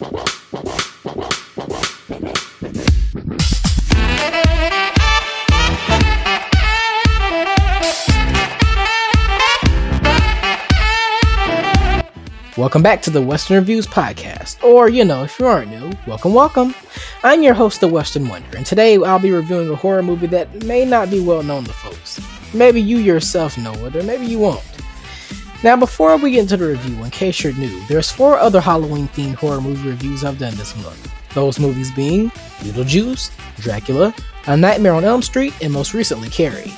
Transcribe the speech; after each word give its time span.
Welcome 0.00 0.14
back 12.82 13.02
to 13.02 13.10
the 13.10 13.20
Western 13.20 13.56
Reviews 13.56 13.86
Podcast, 13.86 14.64
or, 14.64 14.88
you 14.88 15.04
know, 15.04 15.24
if 15.24 15.38
you 15.38 15.46
aren't 15.46 15.70
new, 15.70 15.92
welcome, 16.06 16.32
welcome. 16.32 16.74
I'm 17.22 17.42
your 17.42 17.52
host, 17.52 17.82
The 17.82 17.88
Western 17.88 18.26
Wonder, 18.26 18.56
and 18.56 18.64
today 18.64 18.96
I'll 18.96 19.18
be 19.18 19.32
reviewing 19.32 19.68
a 19.68 19.76
horror 19.76 20.02
movie 20.02 20.28
that 20.28 20.64
may 20.64 20.86
not 20.86 21.10
be 21.10 21.20
well 21.20 21.42
known 21.42 21.64
to 21.64 21.74
folks. 21.74 22.22
Maybe 22.54 22.80
you 22.80 22.96
yourself 22.96 23.58
know 23.58 23.74
it, 23.84 23.94
or 23.94 24.02
maybe 24.04 24.24
you 24.24 24.38
won't. 24.38 24.64
Now, 25.62 25.76
before 25.76 26.16
we 26.16 26.30
get 26.30 26.40
into 26.40 26.56
the 26.56 26.68
review, 26.68 27.04
in 27.04 27.10
case 27.10 27.44
you're 27.44 27.52
new, 27.52 27.84
there's 27.86 28.10
four 28.10 28.38
other 28.38 28.62
Halloween 28.62 29.08
themed 29.08 29.34
horror 29.34 29.60
movie 29.60 29.90
reviews 29.90 30.24
I've 30.24 30.38
done 30.38 30.54
this 30.56 30.74
month. 30.82 31.12
Those 31.34 31.60
movies 31.60 31.90
being 31.90 32.30
Beetlejuice, 32.60 33.30
Dracula, 33.60 34.14
A 34.46 34.56
Nightmare 34.56 34.94
on 34.94 35.04
Elm 35.04 35.20
Street, 35.20 35.52
and 35.60 35.70
most 35.70 35.92
recently 35.92 36.30
Carrie. 36.30 36.72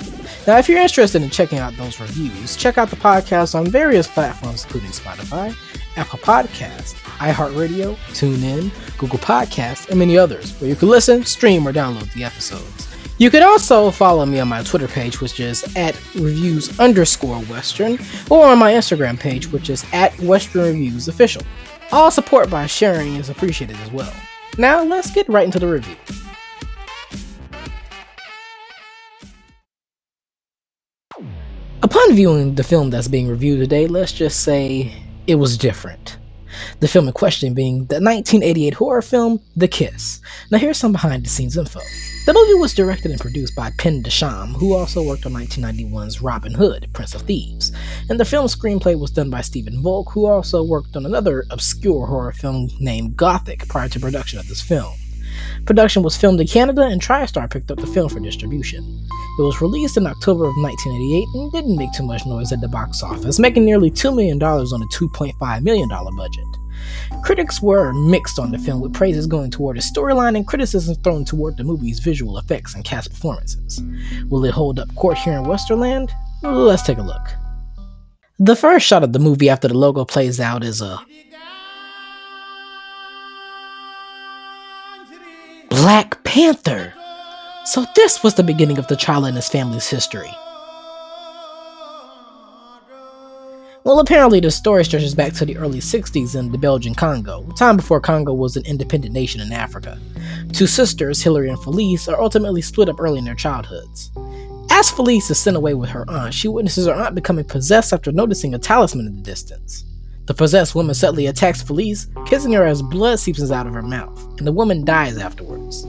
Now, 0.49 0.59
if 0.59 0.69
you're 0.69 0.81
interested 0.81 1.23
in 1.23 1.31
checking 1.31 1.61
out 1.61 1.77
those 1.77 2.01
reviews, 2.01 2.57
check 2.57 2.77
out 2.77 2.91
the 2.91 2.97
podcast 2.97 3.55
on 3.55 3.69
various 3.69 4.09
platforms, 4.09 4.65
including 4.65 4.91
Spotify, 4.91 5.55
Apple 5.97 6.19
Podcasts, 6.19 6.95
iHeartRadio, 7.19 7.95
TuneIn, 8.11 8.73
Google 8.99 9.21
Podcasts, 9.21 9.89
and 9.91 9.99
many 10.01 10.19
others, 10.19 10.61
where 10.61 10.69
you 10.69 10.75
can 10.75 10.89
listen, 10.89 11.25
stream, 11.25 11.69
or 11.69 11.73
download 11.73 12.13
the 12.15 12.25
episodes. 12.25 12.92
You 13.23 13.31
can 13.31 13.45
also 13.45 13.93
follow 13.93 14.27
me 14.27 14.41
on 14.41 14.49
my 14.49 14.65
Twitter 14.65 14.89
page, 14.89 15.21
which 15.21 15.39
is 15.39 15.63
at 15.77 15.95
reviews 16.17 16.77
underscore 16.81 17.39
western, 17.43 17.97
or 18.29 18.49
on 18.49 18.59
my 18.59 18.73
Instagram 18.73 19.17
page, 19.17 19.47
which 19.53 19.71
is 19.71 19.87
at 19.93 20.19
Western 20.19 20.65
Reviews 20.65 21.07
Official. 21.07 21.43
All 21.93 22.11
support 22.11 22.51
by 22.51 22.67
sharing 22.67 23.15
is 23.15 23.31
appreciated 23.31 23.77
as 23.77 23.93
well. 23.93 24.13
Now, 24.59 24.83
let's 24.83 25.13
get 25.13 25.29
right 25.29 25.45
into 25.45 25.61
the 25.61 25.69
review. 25.69 25.95
Upon 31.85 32.15
viewing 32.17 32.57
the 32.57 32.65
film 32.65 32.91
that's 32.91 33.07
being 33.07 33.29
reviewed 33.29 33.61
today, 33.61 33.87
let's 33.87 34.13
just 34.13 34.41
say 34.41 35.01
it 35.29 35.37
was 35.37 35.57
different. 35.57 36.19
The 36.81 36.89
film 36.89 37.07
in 37.07 37.13
question 37.13 37.55
being 37.55 37.87
the 37.87 38.01
1988 38.01 38.75
horror 38.75 39.03
film 39.03 39.41
The 39.57 39.69
Kiss. 39.69 40.21
Now, 40.51 40.59
here's 40.59 40.79
some 40.79 40.93
behind 40.93 41.25
the 41.25 41.29
scenes 41.29 41.57
info. 41.57 41.81
The 42.27 42.33
movie 42.33 42.55
was 42.55 42.75
directed 42.75 43.11
and 43.11 43.21
produced 43.21 43.55
by 43.55 43.71
Pen 43.79 44.03
Densham, 44.03 44.55
who 44.55 44.75
also 44.75 45.03
worked 45.03 45.27
on 45.27 45.33
1991's 45.33 46.23
Robin 46.23 46.55
Hood, 46.55 46.89
Prince 46.93 47.15
of 47.15 47.23
Thieves. 47.23 47.73
And 48.09 48.19
the 48.19 48.25
film's 48.25 48.55
screenplay 48.55 48.99
was 48.99 49.11
done 49.11 49.31
by 49.31 49.41
Stephen 49.41 49.83
Volk, 49.83 50.11
who 50.11 50.27
also 50.27 50.63
worked 50.63 50.97
on 50.97 51.07
another 51.07 51.45
obscure 51.51 52.07
horror 52.07 52.33
film 52.33 52.69
named 52.81 53.17
Gothic 53.17 53.69
prior 53.69 53.89
to 53.89 54.01
production 54.01 54.39
of 54.39 54.49
this 54.49 54.61
film. 54.61 54.95
Production 55.65 56.03
was 56.03 56.17
filmed 56.17 56.41
in 56.41 56.47
Canada, 56.47 56.83
and 56.83 57.01
TriStar 57.01 57.49
picked 57.51 57.71
up 57.71 57.79
the 57.79 57.87
film 57.87 58.09
for 58.09 58.21
distribution. 58.21 58.83
It 59.39 59.43
was 59.43 59.61
released 59.61 59.97
in 59.97 60.07
October 60.07 60.45
of 60.45 60.55
1988 60.57 61.29
and 61.35 61.53
didn't 61.53 61.77
make 61.77 61.93
too 61.93 62.03
much 62.03 62.27
noise 62.27 62.53
at 62.53 62.61
the 62.61 62.69
box 62.69 63.03
office, 63.03 63.39
making 63.39 63.65
nearly 63.65 63.91
$2 63.91 64.15
million 64.15 64.43
on 64.43 64.83
a 64.83 64.87
$2.5 64.87 65.63
million 65.63 65.89
budget. 65.89 66.45
Critics 67.23 67.63
were 67.63 67.93
mixed 67.93 68.39
on 68.39 68.51
the 68.51 68.59
film, 68.59 68.81
with 68.81 68.93
praises 68.93 69.27
going 69.27 69.51
toward 69.51 69.77
its 69.77 69.91
storyline 69.91 70.37
and 70.37 70.47
criticism 70.47 70.95
thrown 70.97 71.25
toward 71.25 71.57
the 71.57 71.65
movie's 71.65 72.01
visual 72.01 72.39
effects 72.39 72.75
and 72.75 72.85
cast 72.85 73.11
performances. 73.11 73.83
Will 74.29 74.45
it 74.45 74.53
hold 74.53 74.79
up 74.79 74.95
court 74.97 75.19
here 75.19 75.35
in 75.35 75.45
Westerland? 75.45 76.11
Let's 76.43 76.83
take 76.83 76.99
a 76.99 77.03
look. 77.03 77.29
The 78.39 78.57
first 78.57 78.87
shot 78.87 79.05
of 79.05 79.13
the 79.13 79.19
movie 79.19 79.49
after 79.49 79.69
the 79.69 79.79
logo 79.79 80.05
plays 80.05 80.41
out 80.41 80.65
is 80.65 80.81
a 80.81 80.99
Black 85.69 86.23
Panther. 86.25 86.93
So 87.65 87.87
this 87.95 88.23
was 88.23 88.35
the 88.35 88.43
beginning 88.43 88.79
of 88.79 88.89
T'Challa 88.89 89.29
and 89.29 89.37
his 89.37 89.49
family's 89.49 89.89
history. 89.89 90.31
Well, 93.85 93.99
apparently 93.99 94.39
the 94.39 94.53
story 94.53 94.85
stretches 94.85 95.13
back 95.13 95.33
to 95.35 95.45
the 95.45 95.57
early 95.57 95.81
60s 95.81 96.39
in 96.39 96.53
the 96.53 96.59
Belgian 96.59 96.95
Congo, 96.95 97.43
time 97.57 97.77
before 97.77 98.01
Congo 98.01 98.33
was 98.33 98.57
an 98.57 98.65
independent 98.65 99.13
nation 99.13 99.41
in 99.41 99.53
Africa. 99.53 99.99
Two 100.53 100.69
sisters, 100.69 101.21
Hilary 101.21 101.49
and 101.49 101.59
Felice, 101.59 102.07
are 102.07 102.21
ultimately 102.21 102.63
split 102.63 102.89
up 102.89 103.01
early 103.01 103.19
in 103.19 103.25
their 103.25 103.35
childhoods. 103.35 104.13
As 104.71 104.89
Felice 104.89 105.31
is 105.33 105.39
sent 105.39 105.57
away 105.57 105.75
with 105.75 105.91
her 105.91 106.09
aunt, 106.09 106.33
she 106.33 106.47
witnesses 106.47 106.87
her 106.87 106.95
aunt 106.95 107.17
becoming 107.17 107.45
possessed 107.45 107.93
after 107.93 108.13
noticing 108.13 108.55
a 108.55 108.59
talisman 108.59 109.09
in 109.09 109.17
the 109.17 109.23
distance. 109.23 109.85
The 110.27 110.35
possessed 110.35 110.77
woman 110.77 110.95
suddenly 110.95 111.27
attacks 111.27 111.61
Felice, 111.61 112.07
kissing 112.25 112.53
her 112.53 112.65
as 112.65 112.83
blood 112.83 113.19
seeps 113.19 113.51
out 113.51 113.67
of 113.67 113.75
her 113.75 113.83
mouth, 113.83 114.25
and 114.39 114.47
the 114.47 114.53
woman 114.53 114.85
dies 114.85 115.19
afterwards. 115.19 115.83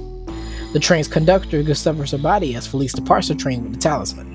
The 0.74 0.80
train's 0.80 1.08
conductor 1.08 1.62
discovers 1.62 2.10
her 2.10 2.18
body 2.18 2.56
as 2.56 2.66
Felice 2.66 2.94
departs 2.94 3.28
the 3.28 3.36
train 3.36 3.64
with 3.64 3.75
the 3.75 3.80
talisman. 3.80 4.32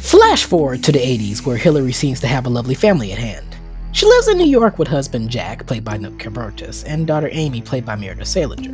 Flash 0.00 0.44
forward 0.44 0.82
to 0.82 0.92
the 0.92 0.98
80s, 0.98 1.44
where 1.44 1.58
Hillary 1.58 1.92
seems 1.92 2.20
to 2.20 2.26
have 2.26 2.46
a 2.46 2.50
lovely 2.50 2.74
family 2.74 3.12
at 3.12 3.18
hand. 3.18 3.46
She 3.92 4.06
lives 4.06 4.28
in 4.28 4.38
New 4.38 4.46
York 4.46 4.78
with 4.78 4.88
husband 4.88 5.28
Jack, 5.30 5.66
played 5.66 5.84
by 5.84 5.98
Nick 5.98 6.18
Kilbertus, 6.18 6.84
and 6.86 7.06
daughter 7.06 7.28
Amy, 7.32 7.60
played 7.60 7.84
by 7.84 7.96
Meredith 7.96 8.26
Salenger. 8.26 8.72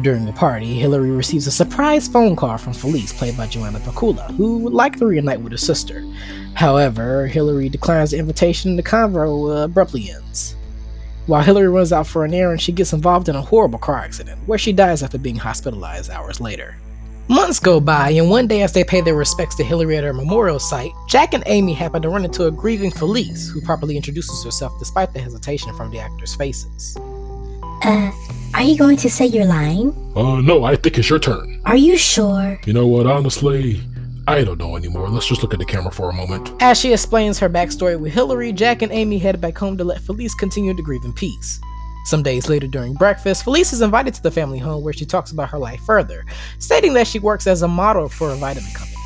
During 0.00 0.24
the 0.24 0.32
party, 0.32 0.74
Hillary 0.74 1.10
receives 1.10 1.48
a 1.48 1.50
surprise 1.50 2.06
phone 2.06 2.36
call 2.36 2.56
from 2.56 2.72
Felice, 2.72 3.12
played 3.12 3.36
by 3.36 3.48
Joanna 3.48 3.80
Pacula, 3.80 4.32
who 4.36 4.58
would 4.58 4.72
like 4.72 4.96
to 4.98 5.06
reunite 5.06 5.40
with 5.40 5.52
her 5.52 5.58
sister. 5.58 6.04
However, 6.54 7.26
Hillary 7.26 7.68
declines 7.68 8.12
the 8.12 8.18
invitation 8.18 8.70
and 8.70 8.78
the 8.78 8.84
convo 8.84 9.50
uh, 9.50 9.64
abruptly 9.64 10.08
ends. 10.10 10.54
While 11.26 11.42
Hillary 11.42 11.68
runs 11.68 11.92
out 11.92 12.06
for 12.06 12.24
an 12.24 12.32
errand, 12.32 12.62
she 12.62 12.72
gets 12.72 12.92
involved 12.92 13.28
in 13.28 13.34
a 13.36 13.42
horrible 13.42 13.80
car 13.80 13.98
accident, 13.98 14.40
where 14.46 14.58
she 14.58 14.72
dies 14.72 15.02
after 15.02 15.18
being 15.18 15.36
hospitalized 15.36 16.10
hours 16.10 16.40
later. 16.40 16.76
Months 17.30 17.60
go 17.60 17.78
by, 17.78 18.08
and 18.10 18.30
one 18.30 18.46
day 18.46 18.62
as 18.62 18.72
they 18.72 18.82
pay 18.82 19.02
their 19.02 19.14
respects 19.14 19.54
to 19.56 19.62
Hillary 19.62 19.98
at 19.98 20.04
her 20.04 20.14
memorial 20.14 20.58
site, 20.58 20.92
Jack 21.06 21.34
and 21.34 21.42
Amy 21.44 21.74
happen 21.74 22.00
to 22.00 22.08
run 22.08 22.24
into 22.24 22.46
a 22.46 22.50
grieving 22.50 22.90
Felice, 22.90 23.50
who 23.50 23.60
properly 23.60 23.96
introduces 23.96 24.42
herself 24.42 24.72
despite 24.78 25.12
the 25.12 25.20
hesitation 25.20 25.74
from 25.76 25.90
the 25.90 25.98
actors' 25.98 26.34
faces. 26.34 26.96
Uh, 27.82 28.10
are 28.54 28.62
you 28.62 28.78
going 28.78 28.96
to 28.96 29.10
say 29.10 29.26
your 29.26 29.44
line? 29.44 29.88
Uh, 30.16 30.40
no, 30.40 30.64
I 30.64 30.74
think 30.74 30.96
it's 30.96 31.10
your 31.10 31.18
turn. 31.18 31.60
Are 31.66 31.76
you 31.76 31.98
sure? 31.98 32.58
You 32.64 32.72
know 32.72 32.86
what, 32.86 33.06
honestly, 33.06 33.82
I 34.26 34.42
don't 34.42 34.58
know 34.58 34.76
anymore. 34.76 35.10
Let's 35.10 35.28
just 35.28 35.42
look 35.42 35.52
at 35.52 35.58
the 35.58 35.66
camera 35.66 35.92
for 35.92 36.08
a 36.08 36.14
moment. 36.14 36.50
As 36.60 36.80
she 36.80 36.94
explains 36.94 37.38
her 37.40 37.50
backstory 37.50 38.00
with 38.00 38.14
Hillary, 38.14 38.54
Jack 38.54 38.80
and 38.80 38.90
Amy 38.90 39.18
head 39.18 39.38
back 39.38 39.58
home 39.58 39.76
to 39.76 39.84
let 39.84 40.00
Felice 40.00 40.34
continue 40.34 40.74
to 40.74 40.82
grieve 40.82 41.04
in 41.04 41.12
peace. 41.12 41.60
Some 42.08 42.22
days 42.22 42.48
later 42.48 42.66
during 42.66 42.94
breakfast, 42.94 43.44
Felice 43.44 43.74
is 43.74 43.82
invited 43.82 44.14
to 44.14 44.22
the 44.22 44.30
family 44.30 44.58
home 44.58 44.82
where 44.82 44.94
she 44.94 45.04
talks 45.04 45.30
about 45.30 45.50
her 45.50 45.58
life 45.58 45.80
further, 45.84 46.24
stating 46.58 46.94
that 46.94 47.06
she 47.06 47.18
works 47.18 47.46
as 47.46 47.60
a 47.60 47.68
model 47.68 48.08
for 48.08 48.30
a 48.30 48.34
vitamin 48.36 48.72
company. 48.72 48.96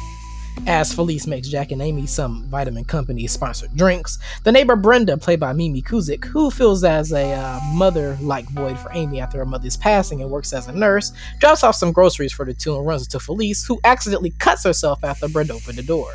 As 0.69 0.95
Felice 0.95 1.27
makes 1.27 1.49
Jack 1.49 1.73
and 1.73 1.83
Amy 1.83 2.07
some 2.07 2.47
vitamin 2.49 2.85
company 2.85 3.27
sponsored 3.27 3.75
drinks, 3.75 4.21
the 4.45 4.53
neighbor 4.53 4.77
Brenda, 4.77 5.17
played 5.17 5.41
by 5.41 5.53
Mimi 5.53 5.83
Kuzyk, 5.83 6.27
who 6.27 6.49
feels 6.49 6.85
as 6.85 7.13
a 7.13 7.33
uh, 7.33 7.59
mother 7.73 8.17
like 8.21 8.49
void 8.51 8.79
for 8.79 8.93
Amy 8.93 9.21
after 9.21 9.39
her 9.39 9.47
mother's 9.47 9.77
passing 9.77 10.23
and 10.23 10.31
works 10.31 10.53
as 10.53 10.69
a 10.69 10.73
nurse, 10.73 11.11
drops 11.41 11.65
off 11.65 11.75
some 11.75 11.91
groceries 11.91 12.33
for 12.33 12.45
the 12.45 12.55
two 12.55 12.77
and 12.77 12.87
runs 12.87 13.03
into 13.03 13.19
Felice, 13.19 13.65
who 13.65 13.81
accidentally 13.83 14.31
cuts 14.39 14.63
herself 14.63 15.03
after 15.03 15.29
Brenda 15.29 15.55
opened 15.55 15.77
the 15.77 15.83
door. 15.83 16.15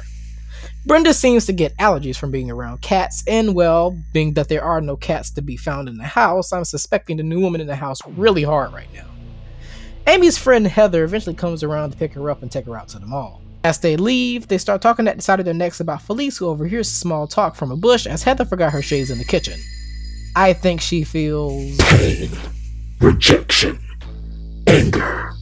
Brenda 0.85 1.13
seems 1.13 1.45
to 1.45 1.53
get 1.53 1.75
allergies 1.77 2.17
from 2.17 2.31
being 2.31 2.49
around 2.49 2.81
cats, 2.81 3.23
and 3.27 3.55
well, 3.55 3.97
being 4.13 4.33
that 4.33 4.49
there 4.49 4.63
are 4.63 4.81
no 4.81 4.95
cats 4.95 5.31
to 5.31 5.41
be 5.41 5.57
found 5.57 5.89
in 5.89 5.97
the 5.97 6.05
house, 6.05 6.53
I'm 6.53 6.65
suspecting 6.65 7.17
the 7.17 7.23
new 7.23 7.39
woman 7.41 7.61
in 7.61 7.67
the 7.67 7.75
house 7.75 7.99
really 8.07 8.43
hard 8.43 8.73
right 8.73 8.91
now. 8.93 9.05
Amy's 10.07 10.37
friend 10.37 10.65
Heather 10.65 11.03
eventually 11.03 11.35
comes 11.35 11.63
around 11.63 11.91
to 11.91 11.97
pick 11.97 12.13
her 12.13 12.29
up 12.29 12.41
and 12.41 12.51
take 12.51 12.65
her 12.65 12.77
out 12.77 12.87
to 12.89 12.99
the 12.99 13.05
mall. 13.05 13.41
As 13.63 13.79
they 13.79 13.97
leave, 13.97 14.47
they 14.47 14.57
start 14.57 14.81
talking 14.81 15.07
at 15.07 15.17
the 15.17 15.21
side 15.21 15.39
of 15.39 15.45
their 15.45 15.53
necks 15.53 15.81
about 15.81 16.01
Felice, 16.01 16.37
who 16.37 16.47
overhears 16.47 16.89
small 16.89 17.27
talk 17.27 17.55
from 17.55 17.71
a 17.71 17.75
bush 17.75 18.07
as 18.07 18.23
Heather 18.23 18.45
forgot 18.45 18.71
her 18.71 18.81
shades 18.81 19.11
in 19.11 19.17
the 19.17 19.25
kitchen. 19.25 19.59
I 20.37 20.53
think 20.53 20.79
she 20.79 21.03
feels 21.03 21.77
Pain, 21.77 22.29
rejection, 23.01 23.79
anger, 24.67 25.33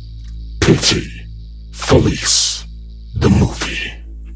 pity, 0.62 1.08
Felice, 1.72 2.66
the 3.14 3.30
movie. 3.30 3.95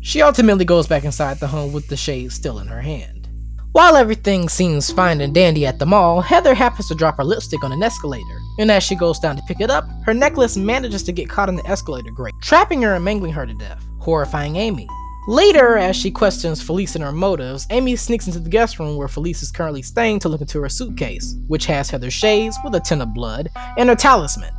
She 0.09 0.23
ultimately 0.23 0.65
goes 0.65 0.87
back 0.87 1.03
inside 1.03 1.39
the 1.39 1.45
home 1.45 1.71
with 1.71 1.87
the 1.87 1.95
shade 1.95 2.31
still 2.31 2.57
in 2.57 2.65
her 2.65 2.81
hand. 2.81 3.29
While 3.73 3.95
everything 3.95 4.49
seems 4.49 4.91
fine 4.91 5.21
and 5.21 5.35
dandy 5.35 5.67
at 5.67 5.77
the 5.77 5.85
mall, 5.85 6.19
Heather 6.19 6.55
happens 6.55 6.87
to 6.87 6.95
drop 6.95 7.17
her 7.17 7.23
lipstick 7.23 7.63
on 7.63 7.71
an 7.71 7.83
escalator, 7.83 8.39
and 8.57 8.71
as 8.71 8.81
she 8.81 8.95
goes 8.95 9.19
down 9.19 9.35
to 9.35 9.43
pick 9.43 9.61
it 9.61 9.69
up, 9.69 9.87
her 10.07 10.15
necklace 10.15 10.57
manages 10.57 11.03
to 11.03 11.11
get 11.11 11.29
caught 11.29 11.47
in 11.47 11.57
the 11.57 11.67
escalator 11.67 12.09
grate, 12.09 12.33
trapping 12.41 12.81
her 12.81 12.95
and 12.95 13.05
mangling 13.05 13.33
her 13.33 13.45
to 13.45 13.53
death, 13.53 13.85
horrifying 13.99 14.55
Amy. 14.55 14.87
Later, 15.27 15.77
as 15.77 15.95
she 15.95 16.09
questions 16.09 16.59
Felice 16.59 16.95
and 16.95 17.03
her 17.03 17.11
motives, 17.11 17.67
Amy 17.69 17.95
sneaks 17.95 18.25
into 18.25 18.39
the 18.39 18.49
guest 18.49 18.79
room 18.79 18.97
where 18.97 19.07
Felice 19.07 19.43
is 19.43 19.51
currently 19.51 19.83
staying 19.83 20.17
to 20.21 20.29
look 20.29 20.41
into 20.41 20.59
her 20.59 20.69
suitcase, 20.69 21.35
which 21.45 21.67
has 21.67 21.91
Heather's 21.91 22.15
shades 22.15 22.57
with 22.63 22.73
a 22.73 22.79
tin 22.79 23.01
of 23.01 23.13
blood 23.13 23.51
and 23.77 23.89
her 23.89 23.95
talisman. 23.95 24.55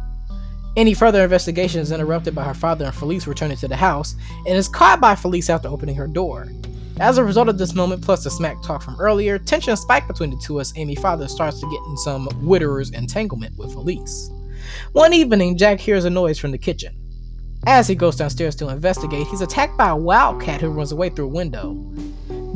Any 0.81 0.95
further 0.95 1.23
investigation 1.23 1.83
is 1.83 1.93
interrupted 1.93 2.35
by 2.35 2.43
her 2.43 2.55
father 2.55 2.87
and 2.87 2.95
Felice 2.95 3.27
returning 3.27 3.59
to 3.59 3.69
the 3.69 3.77
house, 3.77 4.15
and 4.47 4.57
is 4.57 4.67
caught 4.67 4.99
by 4.99 5.15
Felice 5.15 5.51
after 5.51 5.69
opening 5.69 5.95
her 5.95 6.07
door. 6.07 6.49
As 6.99 7.19
a 7.19 7.23
result 7.23 7.51
of 7.51 7.59
this 7.59 7.75
moment, 7.75 8.03
plus 8.03 8.25
the 8.25 8.31
smack 8.31 8.63
talk 8.63 8.81
from 8.81 8.99
earlier, 8.99 9.39
tension 9.39 9.77
spiked 9.77 10.09
between 10.09 10.31
the 10.31 10.39
two 10.39 10.59
as 10.59 10.73
Amy 10.77 10.95
father 10.95 11.29
starts 11.29 11.61
to 11.61 11.71
get 11.71 11.83
in 11.87 11.99
some 11.99 12.31
widowers 12.41 12.93
entanglement 12.93 13.59
with 13.59 13.75
Felice. 13.75 14.31
One 14.93 15.13
evening, 15.13 15.59
Jack 15.59 15.81
hears 15.81 16.07
a 16.07 16.11
noise 16.11 16.39
from 16.39 16.51
the 16.51 16.57
kitchen. 16.57 16.97
As 17.67 17.87
he 17.87 17.95
goes 17.95 18.17
downstairs 18.17 18.57
to 18.57 18.71
investigate, 18.71 19.27
he's 19.27 19.43
attacked 19.43 19.77
by 19.77 19.91
a 19.91 19.97
wildcat 19.97 20.63
who 20.63 20.71
runs 20.71 20.93
away 20.93 21.11
through 21.11 21.27
a 21.27 21.29
window. 21.29 21.75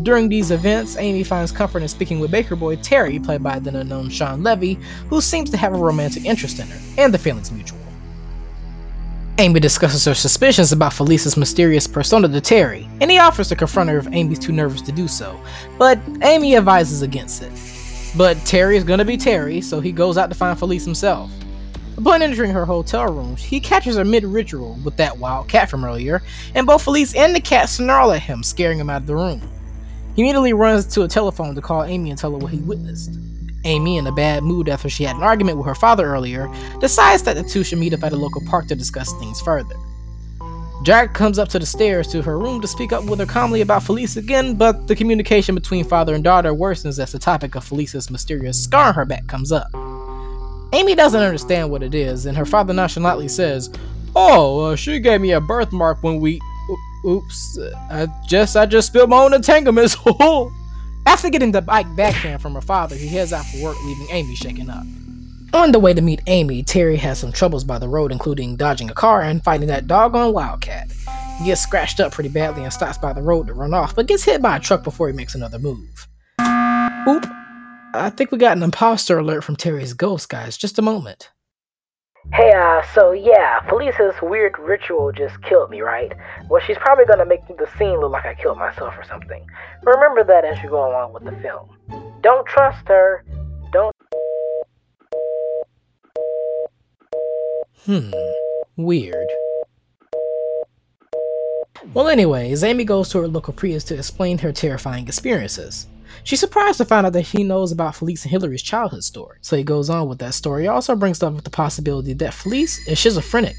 During 0.02 0.30
these 0.30 0.50
events, 0.50 0.96
Amy 0.96 1.24
finds 1.24 1.52
comfort 1.52 1.82
in 1.82 1.88
speaking 1.88 2.20
with 2.20 2.30
Baker 2.30 2.56
Boy 2.56 2.76
Terry, 2.76 3.18
played 3.18 3.42
by 3.42 3.58
the 3.58 3.78
unknown 3.78 4.08
Shawn 4.08 4.42
Levy, 4.42 4.78
who 5.10 5.20
seems 5.20 5.50
to 5.50 5.58
have 5.58 5.74
a 5.74 5.76
romantic 5.76 6.24
interest 6.24 6.58
in 6.58 6.68
her, 6.68 6.80
and 6.96 7.12
the 7.12 7.18
feeling's 7.18 7.52
mutual. 7.52 7.83
Amy 9.38 9.58
discusses 9.58 10.04
her 10.04 10.14
suspicions 10.14 10.70
about 10.70 10.92
Felice's 10.92 11.36
mysterious 11.36 11.88
persona 11.88 12.28
to 12.28 12.40
Terry, 12.40 12.88
and 13.00 13.10
he 13.10 13.19
offers 13.19 13.48
to 13.48 13.56
confront 13.56 13.90
her 13.90 13.98
if 13.98 14.06
Amy's 14.12 14.38
too 14.38 14.52
nervous 14.52 14.81
to 14.82 14.92
do 14.92 15.08
so, 15.08 15.40
but 15.76 15.98
Amy 16.22 16.56
advises 16.56 17.02
against 17.02 17.42
it. 17.42 17.50
But 18.16 18.36
Terry 18.46 18.76
is 18.76 18.84
gonna 18.84 19.04
be 19.04 19.16
Terry, 19.16 19.60
so 19.60 19.81
he 19.81 19.90
goes 19.90 20.16
out 20.16 20.31
to 20.31 20.36
find 20.36 20.56
Felice 20.56 20.84
himself. 20.84 21.32
Upon 21.96 22.22
entering 22.22 22.52
her 22.52 22.64
hotel 22.64 23.12
room, 23.12 23.34
he 23.34 23.58
catches 23.58 23.96
her 23.96 24.04
mid 24.04 24.22
ritual 24.22 24.78
with 24.84 24.96
that 24.98 25.19
wild 25.19 25.48
cat 25.48 25.69
from 25.69 25.84
earlier, 25.84 26.22
and 26.54 26.64
both 26.64 26.84
Felice 26.84 27.16
and 27.16 27.34
the 27.34 27.40
cat 27.40 27.69
snarl 27.69 28.12
at 28.12 28.22
him, 28.22 28.44
scaring 28.44 28.78
him 28.78 28.88
out 28.88 29.02
of 29.02 29.08
the 29.08 29.16
room. 29.16 29.40
He 30.14 30.22
immediately 30.22 30.52
runs 30.52 30.86
to 30.94 31.02
a 31.02 31.08
telephone 31.08 31.56
to 31.56 31.60
call 31.60 31.82
Amy 31.82 32.10
and 32.10 32.19
tell 32.19 32.31
her 32.31 32.38
what 32.38 32.52
he 32.52 32.58
witnessed. 32.58 33.19
Amy, 33.64 33.96
in 33.96 34.06
a 34.06 34.12
bad 34.12 34.43
mood 34.43 34.69
after 34.69 34.88
she 34.88 35.05
had 35.05 35.16
an 35.16 35.22
argument 35.22 35.56
with 35.58 35.66
her 35.66 35.75
father 35.75 36.06
earlier, 36.06 36.52
decides 36.81 37.22
that 37.22 37.37
the 37.37 37.43
two 37.43 37.64
should 37.64 37.78
meet 37.78 37.94
up 37.94 38.05
at 38.05 38.12
a 38.12 38.16
local 38.16 38.43
park 38.46 38.66
to 38.69 38.75
discuss 38.75 39.12
things 39.14 39.40
further. 39.40 39.75
Jack 40.82 41.14
comes 41.14 41.38
up 41.38 41.49
to 41.49 41.58
the 41.58 41.64
stairs 41.64 42.06
to 42.08 42.20
her 42.20 42.38
room 42.38 42.61
to 42.61 42.69
speak 42.69 42.93
up 42.93 43.05
with 43.05 43.19
her 43.19 43.26
calmly 43.26 43.62
about 43.62 43.82
Felice 43.82 44.19
again, 44.19 44.55
but 44.55 44.87
the 44.87 44.94
communication 44.94 45.55
between 45.55 45.82
father 45.82 46.14
and 46.14 46.22
daughter 46.22 46.52
worsens 46.52 46.99
as 46.99 47.12
the 47.12 47.19
topic 47.19 47.55
of 47.55 47.64
Felice's 47.64 48.11
mysterious 48.11 48.62
scar 48.62 48.88
on 48.88 48.94
her 48.94 49.06
back 49.06 49.26
comes 49.26 49.50
up. 49.50 49.69
Amy 50.75 50.94
doesn't 50.94 51.22
understand 51.22 51.70
what 51.70 51.82
it 51.82 51.94
is, 51.94 52.26
and 52.26 52.37
her 52.37 52.44
father 52.44 52.75
nonchalantly 52.75 53.28
says, 53.28 53.70
"Oh, 54.14 54.60
uh, 54.60 54.76
she 54.76 54.99
gave 54.99 55.20
me 55.20 55.31
a 55.31 55.40
birthmark 55.40 56.02
when 56.02 56.20
we. 56.20 56.40
Oops, 57.06 57.58
I 57.90 58.08
just 58.26 58.56
I 58.56 58.67
just 58.67 58.88
spilled 58.88 59.10
my 59.10 59.22
own 59.22 59.32
entanglements." 59.32 59.96
After 61.06 61.30
getting 61.30 61.52
the 61.52 61.62
bike 61.62 61.86
backhand 61.96 62.42
from 62.42 62.54
her 62.54 62.60
father, 62.60 62.96
he 62.96 63.06
heads 63.08 63.32
out 63.32 63.46
for 63.46 63.62
work, 63.62 63.76
leaving 63.84 64.06
Amy 64.10 64.34
shaken 64.34 64.70
up. 64.70 64.84
On 65.52 65.70
the 65.70 65.78
way 65.78 65.94
to 65.94 66.02
meet 66.02 66.20
Amy, 66.26 66.62
Terry 66.62 66.96
has 66.96 67.18
some 67.18 67.30
troubles 67.30 67.62
by 67.62 67.78
the 67.78 67.88
road, 67.88 68.10
including 68.10 68.56
dodging 68.56 68.90
a 68.90 68.94
car 68.94 69.22
and 69.22 69.42
fighting 69.44 69.68
that 69.68 69.86
doggone 69.86 70.32
wildcat. 70.32 70.90
He 71.38 71.46
gets 71.46 71.60
scratched 71.60 72.00
up 72.00 72.12
pretty 72.12 72.30
badly 72.30 72.64
and 72.64 72.72
stops 72.72 72.98
by 72.98 73.12
the 73.12 73.22
road 73.22 73.46
to 73.46 73.54
run 73.54 73.72
off, 73.72 73.94
but 73.94 74.06
gets 74.06 74.24
hit 74.24 74.42
by 74.42 74.56
a 74.56 74.60
truck 74.60 74.82
before 74.82 75.06
he 75.08 75.14
makes 75.14 75.34
another 75.34 75.58
move. 75.58 76.08
Oop, 77.06 77.26
I 77.94 78.10
think 78.16 78.32
we 78.32 78.38
got 78.38 78.56
an 78.56 78.62
imposter 78.62 79.18
alert 79.18 79.44
from 79.44 79.56
Terry's 79.56 79.92
ghost, 79.92 80.28
guys. 80.28 80.56
Just 80.56 80.78
a 80.78 80.82
moment. 80.82 81.30
Hey, 82.32 82.52
uh, 82.52 82.82
so 82.94 83.12
yeah, 83.12 83.60
Felice's 83.68 84.14
weird 84.22 84.58
ritual 84.58 85.12
just 85.12 85.40
killed 85.42 85.70
me, 85.70 85.82
right? 85.82 86.12
Well, 86.48 86.60
she's 86.66 86.78
probably 86.78 87.04
gonna 87.04 87.26
make 87.26 87.46
the 87.46 87.68
scene 87.78 88.00
look 88.00 88.12
like 88.12 88.24
I 88.24 88.34
killed 88.34 88.58
myself 88.58 88.94
or 88.98 89.04
something. 89.04 89.46
Remember 89.82 90.24
that 90.24 90.44
as 90.44 90.60
you 90.62 90.70
go 90.70 90.88
along 90.88 91.12
with 91.12 91.24
the 91.24 91.36
film. 91.42 91.68
Don't 92.22 92.46
trust 92.46 92.88
her. 92.88 93.24
Don't. 93.72 93.94
Hmm. 97.84 98.10
Weird. 98.76 99.28
Well, 101.92 102.08
anyways, 102.08 102.64
Amy 102.64 102.84
goes 102.84 103.10
to 103.10 103.18
her 103.18 103.28
local 103.28 103.52
priest 103.52 103.88
to 103.88 103.94
explain 103.94 104.38
her 104.38 104.52
terrifying 104.52 105.06
experiences. 105.06 105.86
She's 106.22 106.40
surprised 106.40 106.78
to 106.78 106.84
find 106.84 107.06
out 107.06 107.12
that 107.14 107.22
he 107.22 107.43
knows 107.44 107.72
about 107.72 107.96
Felice 107.96 108.22
and 108.22 108.31
Hillary's 108.31 108.62
childhood 108.62 109.05
story. 109.05 109.38
So 109.40 109.56
he 109.56 109.64
goes 109.64 109.90
on 109.90 110.08
with 110.08 110.19
that 110.20 110.34
story. 110.34 110.62
He 110.62 110.69
also 110.69 110.94
brings 110.94 111.22
up 111.22 111.43
the 111.43 111.50
possibility 111.50 112.12
that 112.14 112.34
Felice 112.34 112.87
is 112.87 112.99
schizophrenic. 112.99 113.56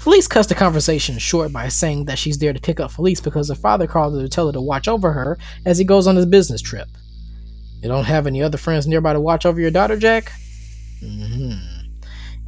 Felice 0.00 0.28
cuts 0.28 0.48
the 0.48 0.54
conversation 0.54 1.18
short 1.18 1.52
by 1.52 1.68
saying 1.68 2.04
that 2.04 2.18
she's 2.18 2.38
there 2.38 2.52
to 2.52 2.60
pick 2.60 2.80
up 2.80 2.90
Felice 2.90 3.20
because 3.20 3.48
her 3.48 3.54
father 3.54 3.86
called 3.86 4.14
her 4.14 4.22
to 4.22 4.28
tell 4.28 4.46
her 4.48 4.52
to 4.52 4.60
watch 4.60 4.88
over 4.88 5.12
her 5.12 5.38
as 5.64 5.78
he 5.78 5.84
goes 5.84 6.06
on 6.06 6.16
his 6.16 6.26
business 6.26 6.60
trip. 6.60 6.88
You 7.80 7.88
don't 7.88 8.04
have 8.04 8.26
any 8.26 8.42
other 8.42 8.58
friends 8.58 8.86
nearby 8.86 9.12
to 9.12 9.20
watch 9.20 9.46
over 9.46 9.60
your 9.60 9.70
daughter, 9.70 9.96
Jack? 9.96 10.32
Mm-hmm. 11.02 11.86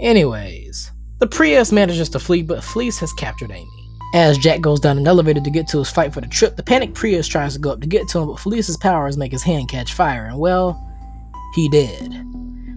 Anyways, 0.01 0.91
the 1.19 1.27
Prius 1.27 1.73
manages 1.73 2.11
to 2.11 2.19
flee, 2.19 2.43
but 2.43 2.63
Felice 2.63 2.99
has 2.99 3.13
captured 3.15 3.51
Amy. 3.51 3.86
As 4.15 4.39
Jack 4.39 4.61
goes 4.61 4.81
down 4.81 4.99
an 4.99 5.07
elevator 5.07 5.41
to 5.41 5.51
get 5.51 5.69
to 5.69 5.79
his 5.79 5.91
fight 5.91 6.15
for 6.15 6.21
the 6.21 6.29
trip, 6.29 6.57
the 6.57 6.63
panicked 6.63 6.95
Prius 6.95 7.29
tries 7.29 7.55
to 7.55 7.59
go 7.59 7.73
up 7.73 7.81
to 7.81 7.87
get 7.87 8.09
to 8.09 8.21
him, 8.21 8.29
but 8.29 8.41
Felice's 8.41 8.77
powers 8.77 9.17
make 9.17 9.33
his 9.33 9.43
hand 9.43 9.69
catch 9.69 9.93
fire, 9.93 10.27
and 10.27 10.39
well, 10.39 10.83
he 11.55 11.69
did. 11.69 12.15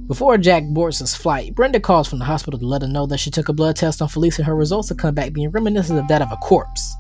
Before 0.08 0.40
Jack 0.40 0.64
boards 0.66 1.00
his 1.00 1.14
flight, 1.14 1.54
Brenda 1.54 1.80
calls 1.80 2.08
from 2.08 2.18
the 2.18 2.26
hospital 2.26 2.60
to 2.60 2.66
let 2.66 2.82
her 2.82 2.88
know 2.88 3.06
that 3.06 3.20
she 3.20 3.30
took 3.30 3.48
a 3.48 3.54
blood 3.54 3.76
test 3.76 4.02
on 4.02 4.10
Felice 4.10 4.40
and 4.40 4.46
her 4.48 4.56
results 4.56 4.90
have 4.90 4.98
come 4.98 5.14
back 5.14 5.34
being 5.34 5.52
reminiscent 5.52 6.00
of 6.00 6.08
that 6.08 6.24
of 6.24 6.32
a 6.32 6.38
corpse. 6.38 6.96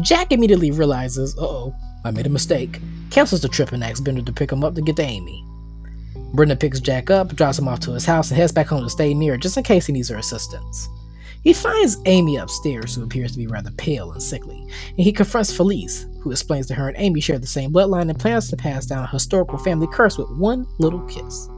Jack 0.00 0.32
immediately 0.32 0.72
realizes, 0.72 1.38
uh 1.38 1.42
oh, 1.42 1.74
I 2.04 2.10
made 2.10 2.26
a 2.26 2.30
mistake, 2.30 2.80
cancels 3.10 3.40
the 3.40 3.48
trip 3.48 3.70
and 3.70 3.84
asks 3.84 4.00
Brenda 4.00 4.22
to 4.22 4.32
pick 4.32 4.50
him 4.50 4.64
up 4.64 4.74
to 4.74 4.82
get 4.82 4.96
to 4.96 5.02
Amy. 5.02 5.44
Brenda 6.34 6.56
picks 6.56 6.80
Jack 6.80 7.08
up, 7.08 7.36
drives 7.36 7.60
him 7.60 7.68
off 7.68 7.78
to 7.80 7.92
his 7.92 8.04
house, 8.04 8.30
and 8.30 8.36
heads 8.36 8.50
back 8.50 8.66
home 8.66 8.82
to 8.82 8.90
stay 8.90 9.14
near 9.14 9.36
just 9.36 9.56
in 9.56 9.62
case 9.62 9.86
he 9.86 9.92
needs 9.92 10.08
her 10.08 10.18
assistance. 10.18 10.88
He 11.44 11.52
finds 11.52 11.98
Amy 12.06 12.36
upstairs, 12.36 12.94
who 12.94 13.04
appears 13.04 13.32
to 13.32 13.38
be 13.38 13.46
rather 13.46 13.70
pale 13.72 14.12
and 14.12 14.22
sickly, 14.22 14.56
and 14.56 14.98
he 14.98 15.12
confronts 15.12 15.54
Felice, 15.54 16.06
who 16.20 16.30
explains 16.30 16.66
to 16.68 16.74
her 16.74 16.88
and 16.88 16.96
Amy 16.98 17.20
share 17.20 17.38
the 17.38 17.46
same 17.46 17.70
bloodline 17.70 18.08
and 18.08 18.18
plans 18.18 18.48
to 18.48 18.56
pass 18.56 18.86
down 18.86 19.04
a 19.04 19.08
historical 19.08 19.58
family 19.58 19.86
curse 19.92 20.16
with 20.16 20.30
one 20.30 20.66
little 20.78 21.02
kiss. 21.02 21.50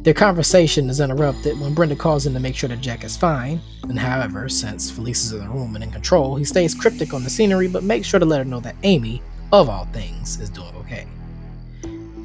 Their 0.00 0.14
conversation 0.14 0.88
is 0.88 1.00
interrupted 1.00 1.60
when 1.60 1.74
Brenda 1.74 1.94
calls 1.94 2.24
in 2.24 2.32
to 2.32 2.40
make 2.40 2.56
sure 2.56 2.70
that 2.70 2.80
Jack 2.80 3.04
is 3.04 3.16
fine, 3.16 3.60
and 3.82 3.98
however, 3.98 4.48
since 4.48 4.90
Felice 4.90 5.26
is 5.26 5.32
in 5.32 5.40
the 5.40 5.48
room 5.48 5.74
and 5.74 5.84
in 5.84 5.90
control, 5.90 6.36
he 6.36 6.44
stays 6.44 6.74
cryptic 6.74 7.12
on 7.12 7.22
the 7.22 7.30
scenery 7.30 7.68
but 7.68 7.84
makes 7.84 8.06
sure 8.06 8.20
to 8.20 8.26
let 8.26 8.38
her 8.38 8.44
know 8.46 8.60
that 8.60 8.76
Amy, 8.82 9.22
of 9.52 9.68
all 9.68 9.84
things, 9.86 10.40
is 10.40 10.48
doing 10.48 10.74
okay. 10.76 11.06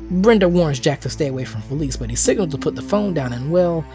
Brenda 0.09 0.47
warns 0.47 0.79
Jack 0.79 1.01
to 1.01 1.09
stay 1.09 1.27
away 1.27 1.43
from 1.43 1.61
Felice, 1.63 1.97
but 1.97 2.09
he 2.09 2.15
signals 2.15 2.51
to 2.51 2.57
put 2.57 2.75
the 2.75 2.81
phone 2.81 3.13
down 3.13 3.33
and, 3.33 3.51
well, 3.51 3.85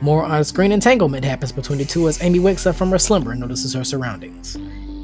more 0.00 0.24
on-screen 0.24 0.72
entanglement 0.72 1.24
happens 1.24 1.52
between 1.52 1.78
the 1.78 1.84
two 1.84 2.08
as 2.08 2.22
Amy 2.22 2.38
wakes 2.38 2.66
up 2.66 2.76
from 2.76 2.90
her 2.90 2.98
slumber 2.98 3.32
and 3.32 3.40
notices 3.40 3.74
her 3.74 3.84
surroundings. 3.84 4.56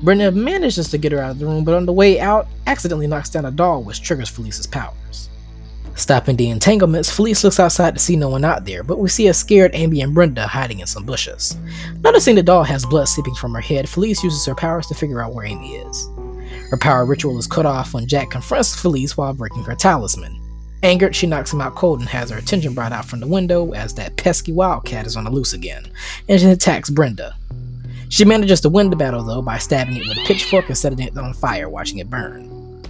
Brenda 0.02 0.30
manages 0.30 0.88
to 0.90 0.98
get 0.98 1.12
her 1.12 1.18
out 1.18 1.32
of 1.32 1.38
the 1.38 1.46
room, 1.46 1.64
but 1.64 1.74
on 1.74 1.86
the 1.86 1.92
way 1.92 2.20
out, 2.20 2.48
accidentally 2.66 3.06
knocks 3.06 3.30
down 3.30 3.46
a 3.46 3.50
doll 3.50 3.82
which 3.82 4.02
triggers 4.02 4.28
Felice's 4.28 4.66
powers. 4.66 5.30
Stopping 5.94 6.36
the 6.36 6.50
entanglements, 6.50 7.10
Felice 7.10 7.42
looks 7.42 7.58
outside 7.58 7.94
to 7.94 8.00
see 8.00 8.16
no 8.16 8.28
one 8.28 8.44
out 8.44 8.66
there, 8.66 8.82
but 8.82 8.98
we 8.98 9.08
see 9.08 9.28
a 9.28 9.34
scared 9.34 9.70
Amy 9.74 10.02
and 10.02 10.12
Brenda 10.14 10.46
hiding 10.46 10.80
in 10.80 10.86
some 10.86 11.06
bushes. 11.06 11.56
Noticing 12.02 12.34
the 12.34 12.42
doll 12.42 12.64
has 12.64 12.84
blood 12.84 13.08
seeping 13.08 13.34
from 13.34 13.54
her 13.54 13.60
head, 13.60 13.88
Felice 13.88 14.22
uses 14.22 14.44
her 14.44 14.54
powers 14.54 14.86
to 14.88 14.94
figure 14.94 15.22
out 15.22 15.32
where 15.32 15.46
Amy 15.46 15.76
is. 15.76 16.10
Her 16.70 16.76
power 16.76 17.06
ritual 17.06 17.38
is 17.38 17.46
cut 17.46 17.64
off 17.64 17.94
when 17.94 18.06
Jack 18.06 18.30
confronts 18.30 18.78
Felice 18.78 19.16
while 19.16 19.32
breaking 19.32 19.64
her 19.64 19.74
talisman. 19.74 20.38
Angered, 20.86 21.16
she 21.16 21.26
knocks 21.26 21.52
him 21.52 21.60
out 21.60 21.74
cold 21.74 21.98
and 21.98 22.08
has 22.08 22.30
her 22.30 22.38
attention 22.38 22.72
brought 22.72 22.92
out 22.92 23.06
from 23.06 23.18
the 23.18 23.26
window 23.26 23.72
as 23.72 23.92
that 23.94 24.16
pesky 24.16 24.52
wildcat 24.52 25.04
is 25.04 25.16
on 25.16 25.24
the 25.24 25.30
loose 25.32 25.52
again, 25.52 25.90
and 26.28 26.40
she 26.40 26.46
attacks 26.46 26.90
Brenda. 26.90 27.34
She 28.08 28.24
manages 28.24 28.60
to 28.60 28.68
win 28.68 28.90
the 28.90 28.94
battle 28.94 29.24
though 29.24 29.42
by 29.42 29.58
stabbing 29.58 29.96
it 29.96 30.06
with 30.06 30.16
a 30.16 30.24
pitchfork 30.28 30.68
and 30.68 30.78
setting 30.78 31.00
it 31.00 31.18
on 31.18 31.34
fire, 31.34 31.68
watching 31.68 31.98
it 31.98 32.08
burn. 32.08 32.84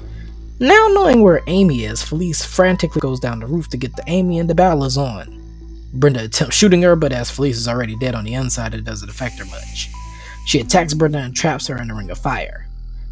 Now 0.61 0.88
knowing 0.88 1.23
where 1.23 1.41
Amy 1.47 1.85
is, 1.85 2.03
Felice 2.03 2.45
frantically 2.45 3.00
goes 3.00 3.19
down 3.19 3.41
the 3.41 3.47
roof 3.47 3.71
to 3.71 3.79
get 3.79 3.97
to 3.97 4.05
Amy 4.09 4.41
and 4.41 4.50
the 4.50 4.55
battle 4.55 4.85
is 4.85 4.99
on. 4.99 5.33
Brenda 5.95 6.25
attempts 6.25 6.55
shooting 6.55 6.83
her, 6.83 6.97
but 6.97 7.12
as 7.12 7.31
Felice 7.31 7.57
is 7.57 7.67
already 7.67 7.97
dead 7.97 8.15
on 8.15 8.25
the 8.25 8.35
inside, 8.35 8.75
it 8.75 8.85
doesn't 8.85 9.09
affect 9.09 9.38
her 9.38 9.47
much. 9.47 9.88
She 10.45 10.61
attacks 10.61 10.93
Brenda 10.93 11.21
and 11.21 11.35
traps 11.35 11.67
her 11.69 11.81
in 11.81 11.91
a 11.91 11.95
ring 11.95 12.11
of 12.11 12.19
fire. 12.19 12.65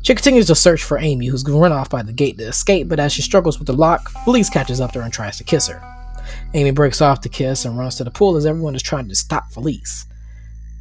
She 0.05 0.15
continues 0.15 0.47
to 0.49 0.55
search 0.55 0.85
for 0.85 0.99
Amy, 0.99 1.27
who's 1.27 1.49
run 1.49 1.73
off 1.73 1.89
by 1.89 2.03
the 2.03 2.13
gate 2.13 2.37
to 2.37 2.45
escape, 2.45 2.91
but 2.91 3.01
as 3.01 3.11
she 3.11 3.23
struggles 3.23 3.59
with 3.59 3.67
the 3.67 3.73
lock, 3.73 4.11
Felice 4.25 4.51
catches 4.51 4.79
up 4.79 4.93
to 4.93 4.99
her 4.99 5.05
and 5.05 5.13
tries 5.13 5.39
to 5.39 5.45
kiss 5.45 5.67
her. 5.69 5.83
Amy 6.53 6.73
breaks 6.73 7.01
off 7.01 7.23
the 7.23 7.31
kiss 7.31 7.65
and 7.65 7.79
runs 7.79 7.97
to 7.97 8.05
the 8.05 8.11
pool 8.11 8.37
as 8.37 8.45
everyone 8.45 8.75
is 8.75 8.83
trying 8.83 9.09
to 9.09 9.15
stop 9.15 9.51
Felice. 9.51 10.05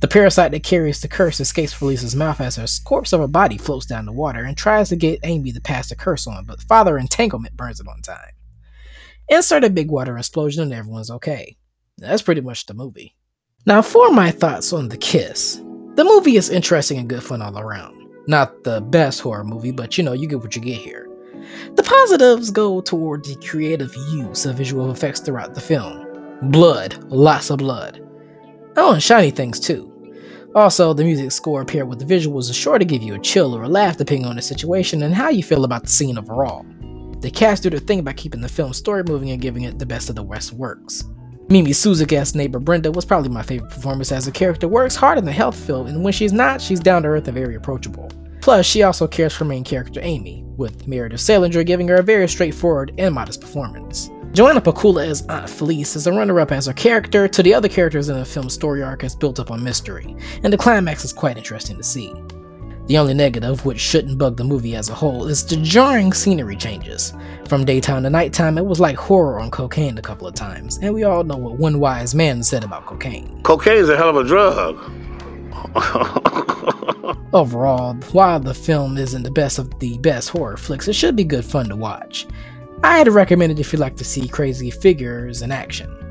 The 0.01 0.09
parasite 0.09 0.51
that 0.51 0.63
carries 0.63 0.99
the 0.99 1.07
curse 1.07 1.39
escapes 1.39 1.71
Felice's 1.71 2.17
mouth 2.17 2.41
as 2.41 2.57
her 2.57 2.65
corpse 2.83 3.13
of 3.13 3.21
a 3.21 3.27
body 3.29 3.57
floats 3.57 3.85
down 3.85 4.05
the 4.05 4.11
water 4.11 4.43
and 4.43 4.57
tries 4.57 4.89
to 4.89 4.97
get 4.97 5.21
Amy 5.23 5.53
to 5.53 5.61
pass 5.61 5.87
the 5.87 5.95
curse 5.95 6.27
on, 6.27 6.43
but 6.43 6.61
father 6.63 6.97
entanglement 6.97 7.55
burns 7.55 7.79
it 7.79 7.87
on 7.87 8.01
time. 8.01 8.33
Insert 9.29 9.63
a 9.63 9.69
big 9.69 9.89
water 9.89 10.17
explosion 10.17 10.63
and 10.63 10.73
everyone's 10.73 11.09
okay. 11.09 11.55
That's 11.97 12.21
pretty 12.21 12.41
much 12.41 12.65
the 12.65 12.73
movie. 12.73 13.15
Now, 13.65 13.81
for 13.81 14.11
my 14.11 14.31
thoughts 14.31 14.73
on 14.73 14.89
The 14.89 14.97
Kiss. 14.97 15.61
The 15.95 16.03
movie 16.03 16.35
is 16.35 16.49
interesting 16.49 16.97
and 16.97 17.07
good 17.07 17.23
fun 17.23 17.41
all 17.41 17.57
around. 17.57 18.02
Not 18.27 18.63
the 18.63 18.81
best 18.81 19.21
horror 19.21 19.43
movie, 19.43 19.71
but 19.71 19.97
you 19.97 20.03
know, 20.03 20.13
you 20.13 20.27
get 20.27 20.39
what 20.41 20.55
you 20.55 20.61
get 20.61 20.77
here. 20.77 21.09
The 21.75 21.83
positives 21.83 22.51
go 22.51 22.79
toward 22.81 23.25
the 23.25 23.35
creative 23.35 23.93
use 24.11 24.45
of 24.45 24.55
visual 24.55 24.91
effects 24.91 25.19
throughout 25.19 25.53
the 25.53 25.61
film. 25.61 26.07
Blood, 26.43 27.03
lots 27.09 27.49
of 27.49 27.59
blood. 27.59 28.01
Oh, 28.77 28.93
and 28.93 29.03
shiny 29.03 29.31
things 29.31 29.59
too. 29.59 29.89
Also, 30.55 30.93
the 30.93 31.03
music 31.03 31.31
score 31.31 31.65
paired 31.65 31.87
with 31.87 31.99
the 31.99 32.05
visuals 32.05 32.49
is 32.49 32.55
sure 32.55 32.77
to 32.77 32.85
give 32.85 33.01
you 33.01 33.15
a 33.15 33.19
chill 33.19 33.55
or 33.55 33.63
a 33.63 33.67
laugh 33.67 33.97
depending 33.97 34.25
on 34.25 34.35
the 34.35 34.41
situation 34.41 35.03
and 35.03 35.13
how 35.13 35.29
you 35.29 35.43
feel 35.43 35.65
about 35.65 35.83
the 35.83 35.89
scene 35.89 36.17
overall. 36.17 36.65
The 37.19 37.31
cast 37.31 37.63
do 37.63 37.69
their 37.69 37.79
thing 37.79 38.03
by 38.03 38.13
keeping 38.13 38.41
the 38.41 38.49
film's 38.49 38.77
story 38.77 39.03
moving 39.03 39.31
and 39.31 39.41
giving 39.41 39.63
it 39.63 39.79
the 39.79 39.85
best 39.85 40.09
of 40.09 40.15
the 40.15 40.23
West 40.23 40.53
works. 40.53 41.05
Mimi 41.53 41.69
Suzuka's 41.69 42.33
neighbor 42.33 42.57
Brenda 42.57 42.91
was 42.91 43.05
probably 43.05 43.29
my 43.29 43.43
favorite 43.43 43.69
performance 43.69 44.12
as 44.12 44.25
the 44.25 44.31
character 44.31 44.67
works 44.67 44.95
hard 44.95 45.19
in 45.19 45.24
the 45.24 45.31
health 45.31 45.55
field, 45.55 45.88
and 45.88 46.03
when 46.03 46.12
she's 46.12 46.33
not, 46.33 46.60
she's 46.60 46.79
down 46.79 47.03
to 47.03 47.10
earth 47.10 47.27
and 47.27 47.38
very 47.38 47.53
approachable. 47.53 48.10
Plus, 48.41 48.65
she 48.65 48.81
also 48.81 49.05
cares 49.05 49.33
for 49.36 49.45
main 49.45 49.63
character 49.63 50.00
Amy, 50.01 50.43
with 50.57 50.88
Meredith 50.88 51.22
Salenger 51.22 51.63
giving 51.63 51.88
her 51.89 51.98
a 51.98 52.01
very 52.01 52.27
straightforward 52.27 52.91
and 52.98 53.13
modest 53.13 53.39
performance. 53.39 54.10
Joanna 54.31 54.62
Pacula 54.62 55.05
as 55.05 55.27
Aunt 55.27 55.48
Felice 55.48 55.95
is 55.95 56.07
a 56.07 56.12
runner-up 56.12 56.51
as 56.51 56.65
her 56.65 56.74
character 56.74 57.27
to 57.27 57.43
the 57.43 57.53
other 57.53 57.69
characters 57.69 58.10
in 58.10 58.17
the 58.17 58.25
film's 58.25 58.55
story 58.55 58.81
arc 58.81 59.03
is 59.03 59.15
built 59.15 59.39
up 59.39 59.51
on 59.51 59.63
mystery, 59.63 60.15
and 60.41 60.51
the 60.51 60.57
climax 60.57 61.05
is 61.05 61.13
quite 61.13 61.38
interesting 61.38 61.77
to 61.77 61.83
see. 61.83 62.12
The 62.87 62.97
only 62.97 63.13
negative, 63.13 63.65
which 63.65 63.79
shouldn't 63.79 64.17
bug 64.17 64.35
the 64.35 64.43
movie 64.43 64.75
as 64.75 64.89
a 64.89 64.93
whole, 64.93 65.27
is 65.27 65.45
the 65.45 65.55
jarring 65.55 66.11
scenery 66.11 66.57
changes. 66.57 67.13
From 67.47 67.63
daytime 67.63 68.03
to 68.03 68.09
nighttime, 68.09 68.57
it 68.57 68.65
was 68.65 68.81
like 68.81 68.97
horror 68.97 69.39
on 69.39 69.51
cocaine 69.51 69.97
a 69.97 70.01
couple 70.01 70.27
of 70.27 70.35
times, 70.35 70.79
and 70.81 70.93
we 70.93 71.03
all 71.03 71.23
know 71.23 71.37
what 71.37 71.57
one 71.57 71.79
wise 71.79 72.13
man 72.13 72.43
said 72.43 72.65
about 72.65 72.85
cocaine. 72.85 73.41
Cocaine's 73.43 73.87
a 73.87 73.95
hell 73.95 74.09
of 74.09 74.17
a 74.17 74.23
drug. 74.25 74.75
Overall, 77.33 77.93
while 78.11 78.39
the 78.41 78.53
film 78.53 78.97
isn't 78.97 79.23
the 79.23 79.31
best 79.31 79.59
of 79.59 79.79
the 79.79 79.97
best 79.99 80.29
horror 80.29 80.57
flicks, 80.57 80.89
it 80.89 80.93
should 80.93 81.15
be 81.15 81.23
good 81.23 81.45
fun 81.45 81.69
to 81.69 81.75
watch. 81.77 82.27
I'd 82.83 83.07
recommend 83.07 83.53
it 83.53 83.59
if 83.59 83.71
you 83.71 83.79
like 83.79 83.95
to 83.97 84.03
see 84.03 84.27
crazy 84.27 84.69
figures 84.69 85.41
in 85.41 85.53
action. 85.53 86.02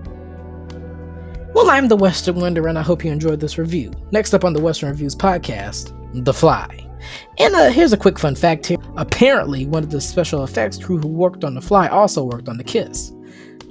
Well, 1.63 1.71
I'm 1.71 1.87
the 1.87 1.95
Western 1.95 2.41
Wonder, 2.41 2.67
and 2.67 2.77
I 2.77 2.83
hope 2.83 3.05
you 3.05 3.13
enjoyed 3.13 3.39
this 3.39 3.57
review. 3.57 3.93
Next 4.11 4.35
up 4.35 4.45
on 4.45 4.53
the 4.53 4.61
Western 4.61 4.89
Reviews 4.89 5.15
podcast, 5.15 5.95
The 6.25 6.35
Fly. 6.35 6.91
And 7.39 7.55
uh, 7.55 7.71
here's 7.71 7.93
a 7.93 7.97
quick 7.97 8.19
fun 8.19 8.35
fact 8.35 8.67
here. 8.67 8.79
Apparently, 8.97 9.67
one 9.67 9.85
of 9.85 9.91
the 9.93 10.01
special 10.01 10.43
effects 10.43 10.77
crew 10.77 10.99
who 10.99 11.07
worked 11.07 11.45
on 11.45 11.55
The 11.55 11.61
Fly 11.61 11.87
also 11.87 12.25
worked 12.25 12.49
on 12.49 12.57
The 12.57 12.65
Kiss. 12.65 13.13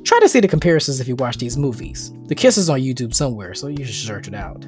Try 0.06 0.22
to 0.22 0.30
see 0.30 0.40
the 0.40 0.48
comparisons 0.48 1.02
if 1.02 1.08
you 1.10 1.18
watch 1.18 1.36
these 1.36 1.58
movies. 1.58 2.14
The 2.28 2.34
Kiss 2.34 2.58
is 2.58 2.70
on 2.70 2.80
YouTube 2.80 3.14
somewhere, 3.14 3.54
so 3.54 3.68
you 3.68 3.84
should 3.84 4.08
search 4.08 4.30
it 4.30 4.36
out. 4.36 4.66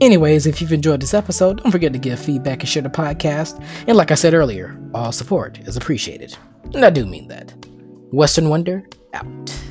Anyways, 0.00 0.48
if 0.48 0.60
you've 0.60 0.72
enjoyed 0.72 1.00
this 1.00 1.14
episode, 1.14 1.62
don't 1.62 1.70
forget 1.70 1.92
to 1.92 1.98
give 2.00 2.18
feedback 2.18 2.58
and 2.58 2.68
share 2.68 2.82
the 2.82 2.88
podcast. 2.88 3.64
And 3.86 3.96
like 3.96 4.10
I 4.10 4.14
said 4.16 4.34
earlier, 4.34 4.76
all 4.92 5.12
support 5.12 5.60
is 5.60 5.76
appreciated. 5.76 6.36
And 6.74 6.84
I 6.84 6.90
do 6.90 7.06
mean 7.06 7.28
that. 7.28 7.54
Western 8.10 8.48
Wonder, 8.48 8.84
out. 9.12 9.64